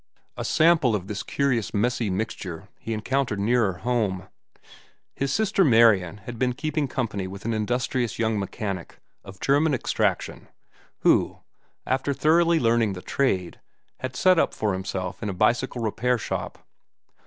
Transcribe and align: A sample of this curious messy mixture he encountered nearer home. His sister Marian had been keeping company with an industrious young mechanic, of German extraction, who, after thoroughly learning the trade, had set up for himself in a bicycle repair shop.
A 0.35 0.43
sample 0.43 0.95
of 0.95 1.05
this 1.05 1.21
curious 1.21 1.75
messy 1.75 2.09
mixture 2.09 2.69
he 2.79 2.91
encountered 2.91 3.39
nearer 3.39 3.73
home. 3.73 4.27
His 5.13 5.31
sister 5.31 5.63
Marian 5.63 6.17
had 6.25 6.39
been 6.39 6.53
keeping 6.53 6.87
company 6.87 7.27
with 7.27 7.45
an 7.45 7.53
industrious 7.53 8.17
young 8.17 8.39
mechanic, 8.39 8.99
of 9.23 9.39
German 9.39 9.75
extraction, 9.75 10.47
who, 11.01 11.37
after 11.85 12.15
thoroughly 12.15 12.59
learning 12.59 12.93
the 12.93 13.03
trade, 13.03 13.59
had 13.99 14.15
set 14.15 14.39
up 14.39 14.55
for 14.55 14.73
himself 14.73 15.21
in 15.21 15.29
a 15.29 15.33
bicycle 15.35 15.83
repair 15.83 16.17
shop. 16.17 16.67